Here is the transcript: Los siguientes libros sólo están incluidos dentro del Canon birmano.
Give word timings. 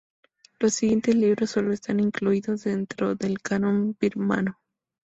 Los 0.59 0.73
siguientes 0.73 1.13
libros 1.13 1.51
sólo 1.51 1.73
están 1.73 1.99
incluidos 1.99 2.63
dentro 2.63 3.13
del 3.13 3.39
Canon 3.39 3.95
birmano. 3.99 4.57